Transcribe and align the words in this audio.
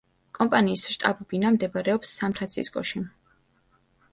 კომპანიის 0.37 0.85
შტაბ-ბინა 0.93 1.51
მდებარეობს 1.57 2.15
სან-ფრანცისკოში. 2.21 3.03